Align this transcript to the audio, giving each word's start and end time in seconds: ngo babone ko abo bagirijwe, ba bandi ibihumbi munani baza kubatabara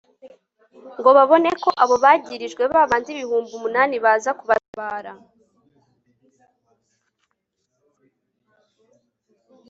ngo 0.99 1.09
babone 1.17 1.49
ko 1.63 1.69
abo 1.83 1.95
bagirijwe, 2.03 2.63
ba 2.73 2.81
bandi 2.89 3.09
ibihumbi 3.11 3.53
munani 3.63 3.95
baza 4.03 4.31
kubatabara 4.39 5.13